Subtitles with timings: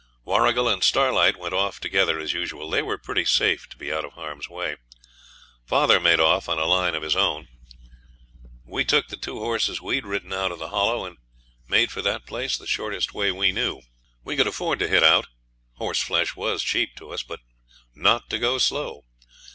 [0.25, 4.03] Warrigal and Starlight went off together as usual; they were pretty safe to be out
[4.03, 4.77] of harm's way.
[5.67, 7.47] Father made off on a line of his own.
[8.65, 11.17] We took the two horses we'd ridden out of the Hollow, and
[11.67, 13.83] made for that place the shortest way we knew.
[14.23, 15.27] We could afford to hit out
[15.75, 17.41] horse flesh was cheap to us but
[17.93, 19.05] not to go slow.